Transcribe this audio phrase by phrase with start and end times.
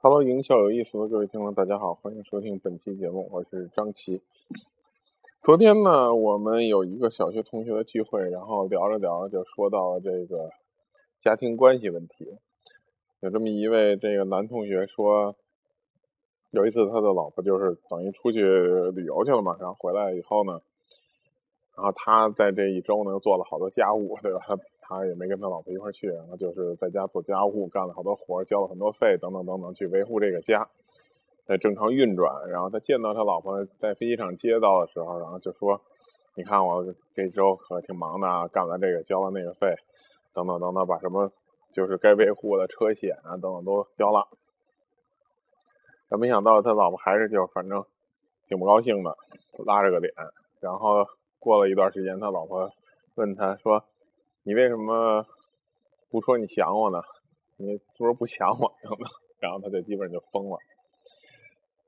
[0.00, 4.22] Hello，营销有意思的各位听众，大家好，欢迎收听本期节目，我是张琪。
[5.42, 10.50] 昨天呢，我们有一个小学同学的聚会，然后聊着聊着就说到了这个
[11.18, 12.38] 家庭关系问题。
[13.18, 15.34] 有这么一位这个男同学说，
[16.50, 18.40] 有一次他的老婆就是等于出去
[18.94, 20.60] 旅游去了嘛，然后回来以后呢，
[21.74, 24.38] 然后他在这一周呢又做了好多家务，对吧？
[24.88, 30.70] 他也没跟他老婆一块去，然后就是在家做家务，干了好多活，交了很多费，等等等等，去维护这个家
[31.44, 32.48] 在正常运转。
[32.48, 35.82] 然后他见到他老婆在飞机场接到的时候，然后就说
[36.34, 39.76] ：“你看我这周可挺忙的，干完这个交了那个费，
[40.32, 41.30] 等等等等，把什么
[41.70, 44.26] 就是该维护的车险啊等等都交了。”
[46.08, 47.84] 但没想到他老婆还是就反正
[48.48, 49.14] 挺不高兴的，
[49.66, 50.14] 拉着个脸。
[50.60, 51.04] 然后
[51.38, 52.70] 过了一段时间，他老婆
[53.16, 53.84] 问他说。
[54.48, 55.26] 你为什么
[56.08, 57.02] 不说你想我呢？
[57.58, 58.72] 你不是不想我？
[59.40, 60.56] 然后他就基本上就疯了。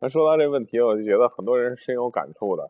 [0.00, 2.68] 那说到这问题，我就觉得很多人深有感触的。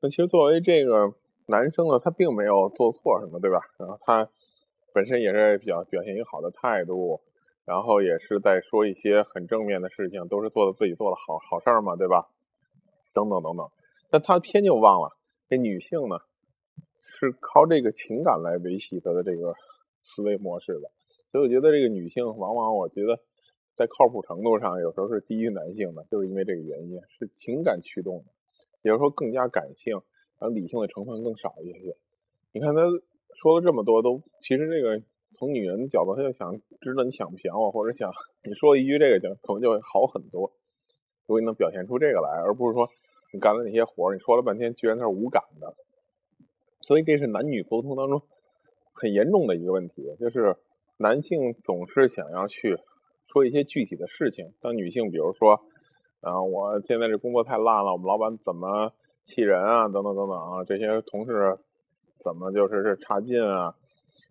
[0.00, 1.12] 那其实作为这个
[1.48, 3.60] 男生呢，他并没有做错什么，对吧？
[3.78, 4.26] 然后他
[4.94, 7.20] 本身也是比较表现一个好的态度，
[7.66, 12.26] 然后也是在说一些很正面的事情，都是做的自己做的好好事儿嘛，对吧？
[13.12, 13.68] 等等等等。
[14.08, 15.10] 但他偏就忘了，
[15.46, 16.20] 这女性呢？
[17.06, 19.54] 是靠这个情感来维系他的这个
[20.02, 20.90] 思维模式的，
[21.30, 23.18] 所以我觉得这个女性往往，我觉得
[23.76, 28.24] 在靠谱程度上有时候是低于男性的，就是因为这个原因，是情感驱动的，
[28.82, 30.02] 也就是说更加感性，
[30.38, 31.96] 而理性的成分更少一些。
[32.52, 32.82] 你看他
[33.40, 35.00] 说了这么多，都其实这个
[35.38, 38.10] 从女人的角度，他就想知道你想不想我，或者想
[38.44, 40.52] 你说一句这个就可能就会好很多，
[41.26, 42.88] 如果你能表现出这个来，而不是说
[43.32, 45.74] 你干的那些活你说了半天居然他是无感的。
[46.86, 48.22] 所以这是男女沟通当中
[48.94, 50.54] 很严重的一个问题，就是
[50.96, 52.78] 男性总是想要去
[53.26, 55.62] 说一些具体的事情，当女性比如说，
[56.20, 58.92] 啊，我现在这工作太烂了，我们老板怎么
[59.24, 61.58] 气人啊，等等等等啊，这些同事
[62.22, 63.74] 怎么就是是差劲啊，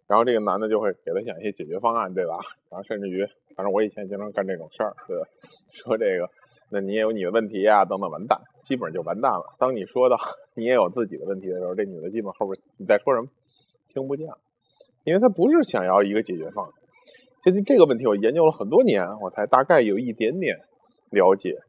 [0.07, 2.39] 然后这个男的就会给他想一些解决方案，对吧？
[2.71, 3.27] 然后甚至于，
[3.57, 5.27] 反正我以前经常干这种事儿，对吧？
[5.75, 6.29] 说这个。
[6.69, 9.55] 那你也有你的问题呀，等等，完蛋，基本上就完蛋了。
[9.59, 10.17] 当你说到
[10.55, 13.27] 你也有自己的问题的时候，这女的基本后边你在说什么
[13.93, 14.27] 听不见，
[15.03, 16.73] 因为她不是想要一个解决方案。
[17.43, 20.61] 其实这个问题，我研究了很多年，我才大概有一点点
[21.11, 21.59] 了解。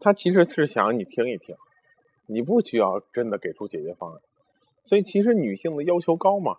[0.00, 1.56] 她其实是想你听一听，
[2.26, 4.20] 你不需要真的给出解决方案。
[4.84, 6.56] 所以其实女性的要求高嘛，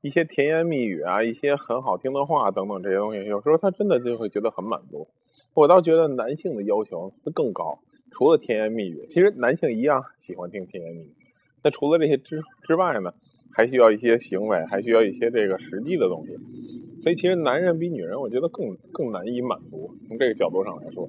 [0.00, 5.06] 一些甜言蜜语啊，一些很好听的话等等这些东西，有时候她真的就会觉得很满足。
[5.54, 7.80] 我倒觉得男性的要求会更高，
[8.10, 11.12] 除了甜言蜜语，其实男性一样喜欢听甜言蜜语。
[11.62, 13.12] 那除了这些之之外呢，
[13.52, 16.32] 还需要一些行为，还需要一些这个实际的东西。
[17.02, 19.94] 所以其实男人比女人，我觉得更更难以满足。
[20.06, 21.08] 从这个角度上来说，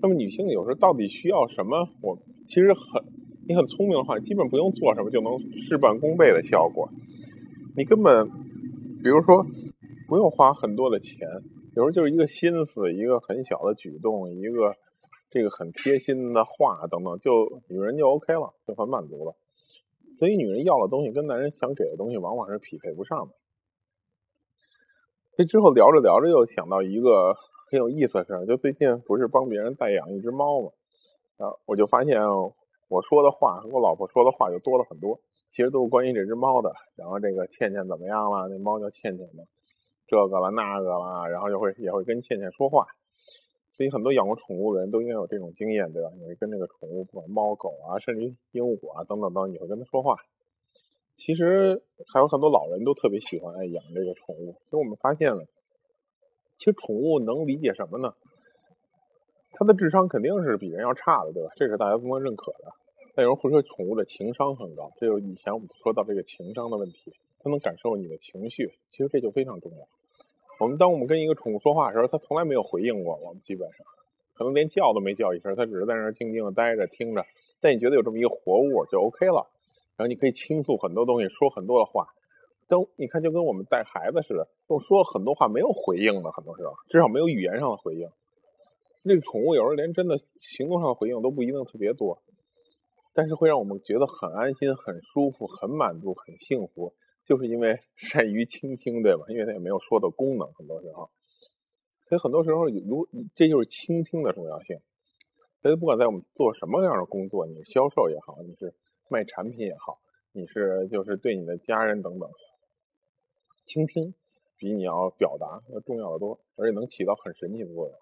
[0.00, 1.88] 那么女性有时候到底需要什么？
[2.00, 3.02] 我其实很，
[3.48, 5.38] 你很聪明的话，基本不用做什么就能
[5.68, 6.90] 事半功倍的效果。
[7.76, 8.28] 你根本，
[9.02, 9.46] 比如说，
[10.06, 11.28] 不用花很多的钱。
[11.74, 14.76] 有时候就是一个心思，一个很小的举动，一个
[15.30, 19.34] 这个很贴心的话等等，就女人就 OK 了，就很满足了。
[20.18, 23.34] 所以女人要的东西跟男人想给的东西往往是匹配不上的。
[25.34, 27.34] 这之后聊着聊着又想到一个
[27.70, 30.68] 很有意思的事儿，就最近不是帮别人代养一只猫嘛，
[31.38, 32.20] 啊，我就发现
[32.88, 36.74] 我说的话和我老婆说的话就多了很多，其实都是关于这只猫的。
[36.96, 38.48] 然后这个倩倩怎么样了？
[38.48, 39.44] 那猫叫倩倩嘛。
[40.12, 42.86] 这个了那个了，然后就会也会跟倩倩说话，
[43.70, 46.10] 所以很多养过宠物的人都应该有这种经验，对吧？
[46.18, 50.16] 你会跟那个宠物，不管猫狗啊，甚至鹦鹉啊等等等，你会跟它说话。
[51.16, 54.60] 其实还有很多老人都特别喜欢爱养这个宠物。
[54.68, 55.46] 所以我们发现了，
[56.58, 58.12] 其实宠物能理解什么呢？
[59.52, 61.48] 它的智商肯定是比人要差的，对吧？
[61.56, 62.74] 这是大家都能认可的。
[63.14, 69.88] 但有人会说宠物的情商很高，这就以前我们说到这个情商的问题，它能感受你的情绪，其实这就非常重要。
[70.62, 73.84] 我们当我们跟一个宠物说话的时候，它从来没有回应过我们，基本上
[74.32, 77.26] 可能连叫都没叫一声，它只是在那儿静静的待着听着。
[77.60, 79.50] 但你觉得有这么一个活物就 OK 了，
[79.96, 82.06] 然后你可以倾诉很多东西，说很多的话。
[82.68, 88.08] 都你看，就跟我们带孩子似的，我说了很多话没有回应的，很多时候至少没有语言上的回应。
[89.02, 92.22] 那个宠物有时候连真的行动上的回应都不一定特别多，
[93.14, 96.94] 但是会让我们觉得很安心、很舒服、很满足、很幸福。
[97.24, 99.24] 就是因为 善于倾听，对吧？
[99.28, 101.10] 因为它也没有说的功能，很多时候，
[102.08, 104.78] 所以很多时候，如这就是倾听的重要性。
[105.62, 108.74] 所以不管在我们做什么样的工作，你是销售也好，你是
[109.08, 110.00] 卖产品也好，
[110.32, 112.28] 你是就是对你的家人等等，
[113.66, 114.14] 倾听
[114.56, 117.96] 比你要表达要重要的多，而且能起到很神奇的作用。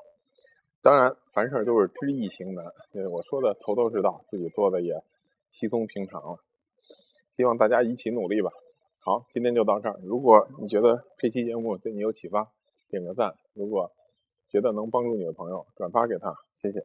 [0.82, 2.64] 当然，凡事都是知易行难，
[3.10, 5.02] 我说的头头是道，自己做的也
[5.52, 6.38] 稀松平常了。
[7.36, 8.50] 希望大家一起努力吧。
[9.02, 9.98] 好，今天就到这儿。
[10.02, 12.52] 如果你觉得这期节目对你有启发，
[12.90, 13.90] 点个赞；如果
[14.46, 16.84] 觉得能帮助你的朋友，转发给他，谢谢。